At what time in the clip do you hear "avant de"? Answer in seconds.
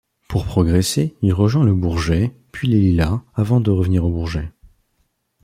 3.35-3.69